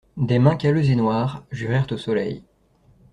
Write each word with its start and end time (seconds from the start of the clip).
Des 0.17 0.39
mains 0.39 0.55
calleuses 0.55 0.89
et 0.89 0.95
noires 0.95 1.43
jurèrent 1.51 1.85
au 1.91 1.97
soleil. 1.97 2.41